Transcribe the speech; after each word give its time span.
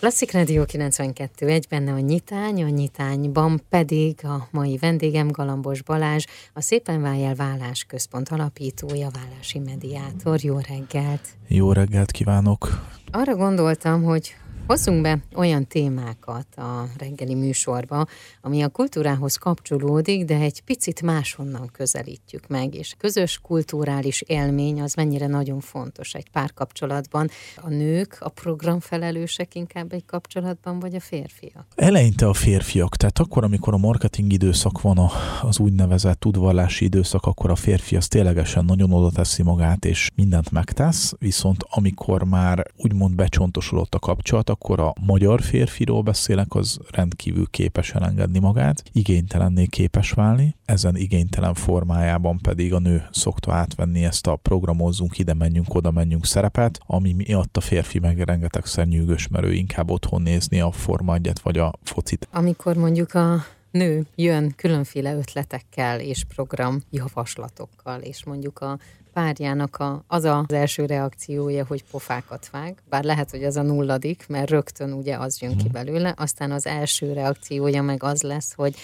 Klasszik 0.00 0.32
Radio 0.32 0.64
92 0.64 1.46
egy 1.46 1.66
benne 1.68 1.92
a 1.92 1.98
nyitány, 1.98 2.62
a 2.62 2.68
nyitányban 2.68 3.60
pedig 3.68 4.24
a 4.24 4.48
mai 4.50 4.76
vendégem 4.76 5.28
Galambos 5.28 5.82
Balázs, 5.82 6.24
a 6.52 6.60
Szépen 6.60 7.00
Vájel 7.00 7.34
Vállás 7.34 7.84
Központ 7.84 8.28
alapítója, 8.28 9.08
vállási 9.10 9.58
mediátor. 9.58 10.42
Jó 10.42 10.58
reggelt! 10.68 11.28
Jó 11.48 11.72
reggelt 11.72 12.10
kívánok! 12.10 12.68
Arra 13.10 13.36
gondoltam, 13.36 14.02
hogy 14.02 14.34
Hozzunk 14.70 15.02
be 15.02 15.18
olyan 15.34 15.66
témákat 15.66 16.46
a 16.56 16.84
reggeli 16.98 17.34
műsorba, 17.34 18.06
ami 18.40 18.62
a 18.62 18.68
kultúrához 18.68 19.36
kapcsolódik, 19.36 20.24
de 20.24 20.34
egy 20.34 20.60
picit 20.62 21.02
máshonnan 21.02 21.70
közelítjük 21.72 22.46
meg, 22.48 22.74
és 22.74 22.94
közös 22.98 23.38
kulturális 23.42 24.20
élmény 24.20 24.80
az 24.80 24.94
mennyire 24.94 25.26
nagyon 25.26 25.60
fontos 25.60 26.14
egy 26.14 26.30
párkapcsolatban. 26.30 27.28
A 27.56 27.68
nők, 27.68 28.16
a 28.20 28.28
programfelelősek 28.28 29.54
inkább 29.54 29.92
egy 29.92 30.04
kapcsolatban, 30.06 30.78
vagy 30.78 30.94
a 30.94 31.00
férfiak? 31.00 31.66
Eleinte 31.74 32.26
a 32.26 32.34
férfiak, 32.34 32.96
tehát 32.96 33.18
akkor, 33.18 33.44
amikor 33.44 33.74
a 33.74 33.78
marketing 33.78 34.32
időszak 34.32 34.80
van, 34.80 35.10
az 35.42 35.58
úgynevezett 35.58 36.24
udvarlási 36.24 36.84
időszak, 36.84 37.26
akkor 37.26 37.50
a 37.50 37.56
férfi 37.56 37.96
az 37.96 38.08
ténylegesen 38.08 38.64
nagyon 38.64 38.92
oda 38.92 39.10
teszi 39.10 39.42
magát, 39.42 39.84
és 39.84 40.10
mindent 40.14 40.50
megtesz, 40.50 41.14
viszont 41.18 41.64
amikor 41.68 42.24
már 42.24 42.64
úgymond 42.76 43.14
becsontosodott 43.14 43.94
a 43.94 43.98
kapcsolat, 43.98 44.48
akkor 44.62 44.80
a 44.80 44.92
magyar 45.00 45.40
férfiról 45.40 46.02
beszélek, 46.02 46.54
az 46.54 46.78
rendkívül 46.90 47.46
képes 47.50 47.94
elengedni 47.94 48.38
magát, 48.38 48.82
igénytelenné 48.92 49.66
képes 49.66 50.10
válni, 50.10 50.56
ezen 50.64 50.96
igénytelen 50.96 51.54
formájában 51.54 52.38
pedig 52.38 52.74
a 52.74 52.78
nő 52.78 53.08
szokta 53.10 53.52
átvenni 53.52 54.04
ezt 54.04 54.26
a 54.26 54.36
programozzunk, 54.36 55.18
ide 55.18 55.34
menjünk, 55.34 55.74
oda 55.74 55.90
menjünk 55.90 56.26
szerepet, 56.26 56.80
ami 56.86 57.12
miatt 57.12 57.56
a 57.56 57.60
férfi 57.60 57.98
meg 57.98 58.18
rengetegszer 58.18 58.86
nyűgös, 58.86 59.28
mert 59.28 59.44
ő 59.44 59.52
inkább 59.52 59.90
otthon 59.90 60.22
nézni 60.22 60.60
a 60.60 60.70
Forma 60.70 61.16
vagy 61.42 61.58
a 61.58 61.72
focit. 61.82 62.28
Amikor 62.32 62.76
mondjuk 62.76 63.14
a 63.14 63.44
nő 63.70 64.06
jön 64.14 64.52
különféle 64.56 65.14
ötletekkel 65.14 66.00
és 66.00 66.24
program 66.34 66.80
javaslatokkal, 66.90 68.00
és 68.00 68.24
mondjuk 68.24 68.58
a 68.58 68.78
párjának 69.12 69.76
a, 69.76 70.04
az 70.06 70.24
az 70.24 70.52
első 70.52 70.86
reakciója, 70.86 71.64
hogy 71.66 71.84
pofákat 71.90 72.50
vág, 72.50 72.82
bár 72.88 73.04
lehet, 73.04 73.30
hogy 73.30 73.44
az 73.44 73.56
a 73.56 73.62
nulladik, 73.62 74.24
mert 74.28 74.50
rögtön 74.50 74.92
ugye 74.92 75.16
az 75.16 75.40
jön 75.40 75.56
ki 75.56 75.64
mhm. 75.64 75.72
belőle, 75.72 76.14
aztán 76.16 76.50
az 76.50 76.66
első 76.66 77.12
reakciója 77.12 77.82
meg 77.82 78.02
az 78.02 78.22
lesz, 78.22 78.52
hogy 78.54 78.74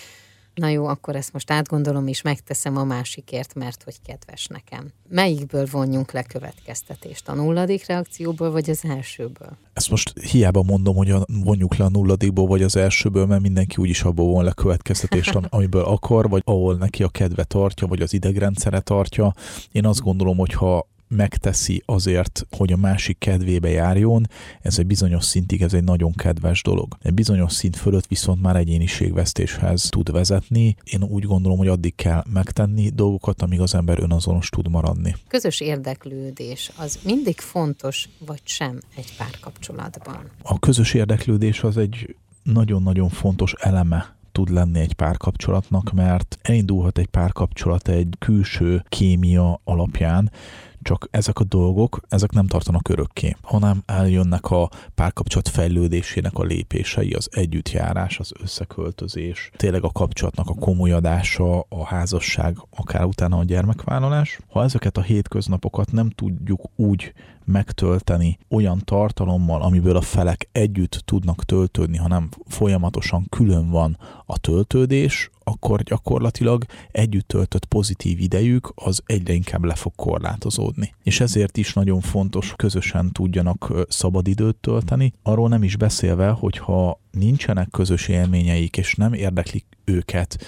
na 0.56 0.68
jó, 0.68 0.86
akkor 0.86 1.16
ezt 1.16 1.32
most 1.32 1.50
átgondolom, 1.50 2.06
és 2.06 2.22
megteszem 2.22 2.76
a 2.76 2.84
másikért, 2.84 3.54
mert 3.54 3.82
hogy 3.82 3.94
kedves 4.06 4.46
nekem. 4.46 4.92
Melyikből 5.08 5.66
vonjunk 5.70 6.12
le 6.12 6.22
következtetést? 6.22 7.28
A 7.28 7.34
nulladik 7.34 7.86
reakcióból, 7.86 8.50
vagy 8.50 8.70
az 8.70 8.84
elsőből? 8.84 9.56
Ezt 9.72 9.90
most 9.90 10.18
hiába 10.18 10.62
mondom, 10.62 10.96
hogy 10.96 11.14
vonjuk 11.44 11.76
le 11.76 11.84
a 11.84 11.88
nulladikból, 11.88 12.46
vagy 12.46 12.62
az 12.62 12.76
elsőből, 12.76 13.26
mert 13.26 13.42
mindenki 13.42 13.76
úgyis 13.76 14.02
abból 14.02 14.26
von 14.26 14.44
le 14.44 14.52
következtetést, 14.52 15.34
amiből 15.48 15.84
akar, 15.84 16.28
vagy 16.28 16.42
ahol 16.44 16.76
neki 16.76 17.02
a 17.02 17.08
kedve 17.08 17.44
tartja, 17.44 17.86
vagy 17.86 18.00
az 18.00 18.12
idegrendszere 18.12 18.80
tartja. 18.80 19.34
Én 19.72 19.86
azt 19.86 20.00
gondolom, 20.00 20.36
hogy 20.36 20.52
ha 20.52 20.88
megteszi 21.08 21.82
azért, 21.86 22.46
hogy 22.50 22.72
a 22.72 22.76
másik 22.76 23.18
kedvébe 23.18 23.68
járjon, 23.68 24.28
ez 24.60 24.78
egy 24.78 24.86
bizonyos 24.86 25.24
szintig 25.24 25.62
ez 25.62 25.74
egy 25.74 25.84
nagyon 25.84 26.12
kedves 26.12 26.62
dolog. 26.62 26.96
Egy 27.02 27.14
bizonyos 27.14 27.52
szint 27.52 27.76
fölött 27.76 28.06
viszont 28.06 28.42
már 28.42 28.56
egyéniségvesztéshez 28.56 29.88
tud 29.88 30.10
vezetni. 30.10 30.76
Én 30.84 31.02
úgy 31.02 31.24
gondolom, 31.24 31.58
hogy 31.58 31.68
addig 31.68 31.94
kell 31.94 32.24
megtenni 32.32 32.88
dolgokat, 32.88 33.42
amíg 33.42 33.60
az 33.60 33.74
ember 33.74 33.98
önazonos 34.00 34.48
tud 34.48 34.68
maradni. 34.68 35.14
Közös 35.28 35.60
érdeklődés 35.60 36.70
az 36.76 36.98
mindig 37.04 37.38
fontos, 37.40 38.08
vagy 38.26 38.40
sem 38.44 38.80
egy 38.96 39.16
párkapcsolatban? 39.16 40.30
A 40.42 40.58
közös 40.58 40.94
érdeklődés 40.94 41.62
az 41.62 41.76
egy 41.76 42.16
nagyon-nagyon 42.42 43.08
fontos 43.08 43.54
eleme 43.58 44.16
tud 44.32 44.50
lenni 44.50 44.80
egy 44.80 44.92
párkapcsolatnak, 44.92 45.92
mert 45.92 46.38
elindulhat 46.42 46.98
egy 46.98 47.06
párkapcsolat 47.06 47.88
egy 47.88 48.14
külső 48.18 48.84
kémia 48.88 49.60
alapján, 49.64 50.30
csak 50.86 51.08
ezek 51.10 51.38
a 51.38 51.44
dolgok, 51.44 52.00
ezek 52.08 52.30
nem 52.30 52.46
tartanak 52.46 52.88
örökké, 52.88 53.36
hanem 53.42 53.82
eljönnek 53.86 54.50
a 54.50 54.68
párkapcsolat 54.94 55.48
fejlődésének 55.48 56.38
a 56.38 56.42
lépései, 56.42 57.12
az 57.12 57.28
együttjárás, 57.32 58.18
az 58.18 58.32
összeköltözés, 58.42 59.50
tényleg 59.56 59.84
a 59.84 59.90
kapcsolatnak 59.92 60.48
a 60.48 60.54
komolyadása, 60.54 61.60
a 61.60 61.84
házasság, 61.84 62.56
akár 62.70 63.04
utána 63.04 63.38
a 63.38 63.44
gyermekvállalás. 63.44 64.38
Ha 64.48 64.62
ezeket 64.62 64.96
a 64.96 65.02
hétköznapokat 65.02 65.92
nem 65.92 66.10
tudjuk 66.10 66.60
úgy 66.76 67.12
megtölteni 67.46 68.38
olyan 68.48 68.82
tartalommal, 68.84 69.62
amiből 69.62 69.96
a 69.96 70.00
felek 70.00 70.48
együtt 70.52 71.02
tudnak 71.04 71.44
töltődni, 71.44 71.96
hanem 71.96 72.28
folyamatosan 72.46 73.26
külön 73.28 73.70
van 73.70 73.98
a 74.26 74.38
töltődés, 74.38 75.30
akkor 75.44 75.82
gyakorlatilag 75.82 76.64
együtt 76.90 77.28
töltött 77.28 77.64
pozitív 77.64 78.20
idejük 78.20 78.72
az 78.74 79.02
egyre 79.06 79.32
inkább 79.32 79.64
le 79.64 79.74
fog 79.74 79.92
korlátozódni. 79.96 80.94
És 81.02 81.20
ezért 81.20 81.56
is 81.56 81.72
nagyon 81.72 82.00
fontos, 82.00 82.52
közösen 82.56 83.12
tudjanak 83.12 83.72
szabadidőt 83.88 84.56
tölteni. 84.56 85.12
Arról 85.22 85.48
nem 85.48 85.62
is 85.62 85.76
beszélve, 85.76 86.28
hogyha 86.28 87.00
nincsenek 87.10 87.68
közös 87.70 88.08
élményeik, 88.08 88.76
és 88.76 88.94
nem 88.94 89.12
érdeklik 89.12 89.66
őket 89.84 90.38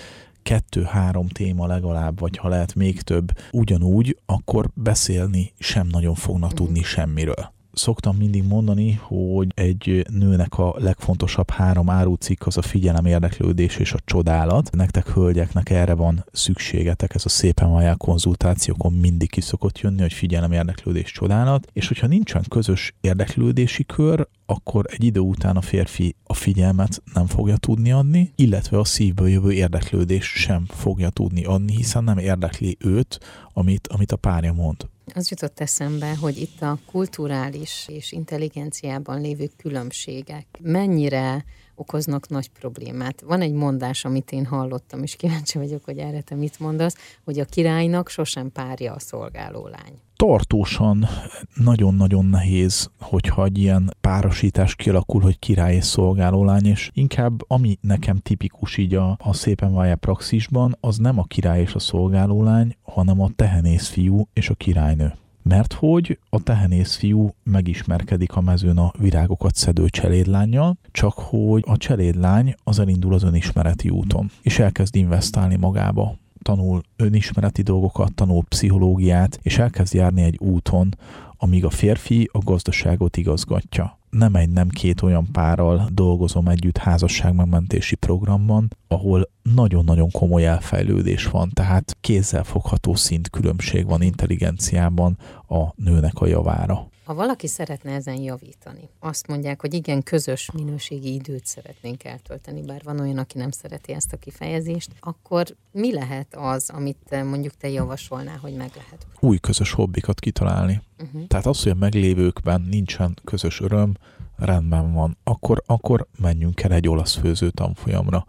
kettő-három 0.49 1.29
téma 1.29 1.67
legalább, 1.67 2.21
vagy 2.21 2.37
ha 2.37 2.49
lehet 2.49 2.75
még 2.75 3.01
több, 3.01 3.33
ugyanúgy, 3.51 4.19
akkor 4.27 4.69
beszélni 4.75 5.53
sem 5.59 5.87
nagyon 5.87 6.15
fognak 6.15 6.53
tudni 6.53 6.83
semmiről 6.83 7.57
szoktam 7.79 8.17
mindig 8.17 8.45
mondani, 8.45 9.01
hogy 9.03 9.47
egy 9.55 10.07
nőnek 10.11 10.59
a 10.59 10.75
legfontosabb 10.79 11.51
három 11.51 11.91
árucikk 11.91 12.47
az 12.47 12.57
a 12.57 12.63
figyelem, 12.63 13.07
érdeklődés 13.07 13.77
és 13.77 13.93
a 13.93 13.99
csodálat. 14.05 14.71
Nektek 14.73 15.09
hölgyeknek 15.09 15.71
erre 15.71 15.95
van 15.95 16.25
szükségetek, 16.33 17.15
ez 17.15 17.25
a 17.25 17.29
szépen 17.29 17.71
vajál 17.71 17.97
konzultációkon 17.97 18.93
mindig 18.93 19.31
ki 19.31 19.41
szokott 19.41 19.79
jönni, 19.79 20.01
hogy 20.01 20.13
figyelem, 20.13 20.53
érdeklődés, 20.53 21.13
csodálat, 21.13 21.67
és 21.73 21.89
hogyha 21.89 22.07
nincsen 22.07 22.45
közös 22.49 22.95
érdeklődési 23.01 23.85
kör, 23.85 24.29
akkor 24.47 24.85
egy 24.89 25.05
idő 25.05 25.21
után 25.21 25.57
a 25.57 25.61
férfi 25.61 26.15
a 26.25 26.35
figyelmet 26.35 27.03
nem 27.15 27.27
fogja 27.27 27.57
tudni 27.57 27.93
adni, 27.93 28.33
illetve 28.37 28.79
a 28.79 28.85
szívből 28.85 29.29
jövő 29.29 29.53
érdeklődés 29.53 30.25
sem 30.25 30.65
fogja 30.67 31.09
tudni 31.11 31.45
adni, 31.45 31.77
hiszen 31.77 32.05
nem 32.05 32.19
érdekli 32.19 32.77
őt, 32.81 33.21
amit, 33.53 33.87
amit 33.87 34.13
a 34.13 34.17
párja 34.17 34.53
mond. 34.53 34.89
Az 35.15 35.31
jutott 35.31 35.61
eszembe, 35.61 36.17
hogy 36.17 36.39
itt 36.39 36.63
a 36.63 36.79
kulturális 36.87 37.87
és 37.89 38.13
intelligenciában 38.13 39.21
lévő 39.21 39.51
különbségek 39.57 40.47
mennyire 40.61 41.45
okoznak 41.75 42.29
nagy 42.29 42.49
problémát. 42.49 43.21
Van 43.21 43.41
egy 43.41 43.53
mondás, 43.53 44.05
amit 44.05 44.33
én 44.33 44.47
hallottam, 44.47 45.03
és 45.03 45.17
kíváncsi 45.17 45.59
vagyok, 45.59 45.85
hogy 45.85 45.99
erre 45.99 46.21
te 46.21 46.35
mit 46.35 46.59
mondasz, 46.59 46.97
hogy 47.25 47.39
a 47.39 47.45
királynak 47.45 48.09
sosem 48.09 48.53
párja 48.53 48.93
a 48.93 48.99
szolgáló 48.99 49.67
lány. 49.67 50.01
Tartósan 50.25 51.07
nagyon-nagyon 51.55 52.25
nehéz, 52.25 52.91
hogyha 53.01 53.45
egy 53.45 53.59
ilyen 53.59 53.95
párosítás 54.01 54.75
kialakul, 54.75 55.21
hogy 55.21 55.39
király 55.39 55.75
és 55.75 55.85
szolgáló 55.85 56.45
lány, 56.45 56.67
és 56.67 56.91
inkább 56.95 57.41
ami 57.47 57.79
nekem 57.81 58.17
tipikus 58.17 58.77
így 58.77 58.95
a, 58.95 59.17
a 59.23 59.33
szépen 59.33 59.75
vája 59.75 59.97
praxisban, 59.97 60.77
az 60.81 60.97
nem 60.97 61.19
a 61.19 61.25
király 61.25 61.61
és 61.61 61.75
a 61.75 61.79
szolgáló 61.79 62.43
lány, 62.43 62.77
hanem 62.83 63.21
a 63.21 63.31
tehenész 63.37 63.89
fiú 63.89 64.29
és 64.33 64.49
a 64.49 64.55
királynő. 64.55 65.15
Mert 65.43 65.73
hogy 65.73 66.19
a 66.31 66.43
tehenész 66.43 66.97
fiú 66.97 67.31
megismerkedik 67.43 68.37
a 68.37 68.41
mezőn 68.41 68.79
a 68.79 68.93
virágokat 68.99 69.55
szedő 69.55 69.89
cselédlányjal, 69.89 70.79
csak 70.91 71.13
hogy 71.13 71.65
a 71.67 71.77
cselédlány 71.77 72.55
az 72.65 72.79
elindul 72.79 73.15
az 73.15 73.23
önismereti 73.23 73.89
úton, 73.89 74.31
és 74.43 74.59
elkezd 74.59 74.97
investálni 74.97 75.57
magába 75.57 76.17
tanul 76.49 76.83
önismereti 76.97 77.63
dolgokat, 77.63 78.15
tanul 78.15 78.45
pszichológiát, 78.49 79.39
és 79.43 79.59
elkezd 79.59 79.95
járni 79.95 80.23
egy 80.23 80.39
úton, 80.39 80.97
amíg 81.37 81.65
a 81.65 81.71
férfi 81.71 82.29
a 82.33 82.39
gazdaságot 82.39 83.17
igazgatja 83.17 83.99
nem 84.11 84.35
egy, 84.35 84.51
nem 84.51 84.69
két 84.69 85.03
olyan 85.03 85.27
párral 85.33 85.89
dolgozom 85.93 86.49
együtt 86.49 86.77
házasságmegmentési 86.77 87.95
programban, 87.95 88.69
ahol 88.87 89.31
nagyon-nagyon 89.43 90.11
komoly 90.11 90.47
elfejlődés 90.47 91.27
van, 91.27 91.51
tehát 91.53 91.97
kézzelfogható 92.01 92.95
szint 92.95 93.31
különbség 93.31 93.87
van 93.87 94.03
intelligenciában 94.03 95.19
a 95.49 95.65
nőnek 95.75 96.21
a 96.21 96.27
javára. 96.27 96.89
Ha 97.09 97.15
valaki 97.15 97.47
szeretne 97.47 97.93
ezen 97.93 98.21
javítani, 98.21 98.89
azt 98.99 99.27
mondják, 99.27 99.61
hogy 99.61 99.75
igen, 99.75 100.03
közös 100.03 100.51
minőségi 100.51 101.15
időt 101.15 101.47
szeretnénk 101.47 102.05
eltölteni, 102.05 102.63
bár 102.63 102.81
van 102.85 103.01
olyan, 103.01 103.19
aki 103.19 103.39
nem 103.39 103.51
szereti 103.51 103.93
ezt 103.93 104.13
a 104.13 104.17
kifejezést, 104.17 104.91
akkor 105.01 105.47
mi 105.73 105.93
lehet 105.93 106.35
az, 106.37 106.71
amit 106.71 107.25
mondjuk 107.25 107.55
te 107.57 107.69
javasolnál, 107.69 108.37
hogy 108.37 108.55
meg 108.55 108.71
lehet? 108.77 109.07
Új 109.21 109.39
közös 109.39 109.73
hobbikat 109.73 110.21
kitalálni. 110.21 110.83
Uh-huh. 111.03 111.27
Tehát 111.27 111.47
az, 111.47 111.63
hogy 111.63 111.73
a 111.73 111.75
meglévőkben 111.75 112.61
nincsen 112.61 113.17
közös 113.25 113.61
öröm, 113.61 113.95
rendben 114.39 114.93
van, 114.93 115.17
akkor, 115.25 115.63
akkor 115.67 116.07
menjünk 116.19 116.63
el 116.63 116.73
egy 116.73 116.89
olasz 116.89 117.15
főző 117.15 117.51
tanfolyamra, 117.51 118.27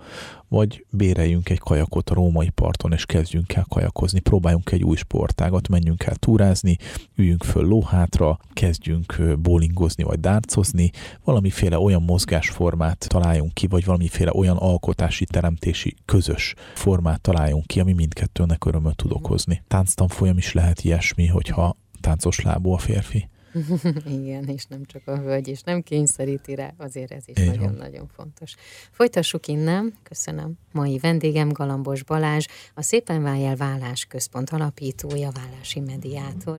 vagy 0.48 0.86
béreljünk 0.92 1.50
egy 1.50 1.60
kajakot 1.60 2.10
a 2.10 2.14
római 2.14 2.50
parton, 2.50 2.92
és 2.92 3.06
kezdjünk 3.06 3.54
el 3.54 3.66
kajakozni, 3.70 4.20
próbáljunk 4.20 4.72
egy 4.72 4.84
új 4.84 4.96
sportágat, 4.96 5.68
menjünk 5.68 6.04
el 6.04 6.16
túrázni, 6.16 6.78
üljünk 7.16 7.44
föl 7.44 7.68
lóhátra, 7.68 8.40
kezdjünk 8.54 9.38
bowlingozni, 9.40 10.04
vagy 10.04 10.20
dárcozni, 10.20 10.92
valamiféle 11.24 11.80
olyan 11.80 12.02
mozgásformát 12.02 13.06
találjunk 13.08 13.54
ki, 13.54 13.68
vagy 13.68 13.86
valamiféle 13.86 14.32
olyan 14.34 14.58
alkotási, 14.58 15.26
teremtési, 15.26 15.96
közös 16.06 16.54
formát 16.74 17.22
találjunk 17.22 17.66
ki, 17.66 17.80
ami 17.80 17.94
mindkettőnek 17.94 18.66
örömöt 18.66 18.96
tud 18.96 19.12
okozni. 19.12 19.64
Tánctanfolyam 19.68 20.38
is 20.38 20.54
lehet 20.54 20.82
ilyesmi, 20.82 21.28
hogyha 21.28 21.78
táncos 22.02 22.42
lábú 22.42 22.72
a 22.72 22.78
férfi. 22.78 23.30
Igen, 24.20 24.48
és 24.48 24.66
nem 24.66 24.86
csak 24.86 25.02
a 25.06 25.18
hölgy, 25.18 25.48
és 25.48 25.62
nem 25.62 25.82
kényszeríti 25.82 26.56
rá, 26.56 26.74
azért 26.78 27.12
ez 27.12 27.24
is 27.26 27.46
nagyon-nagyon 27.46 28.08
fontos. 28.16 28.56
Folytassuk 28.92 29.48
innen, 29.48 29.94
köszönöm. 30.04 30.54
Mai 30.72 30.98
vendégem 30.98 31.50
Galambos 31.50 32.04
Balázs, 32.04 32.46
a 32.74 32.82
Szépen 32.82 33.24
Vájel 33.24 33.56
Vállás 33.56 34.06
Központ 34.06 34.50
alapítója, 34.50 35.32
vállási 35.32 35.80
mediátor. 35.80 36.48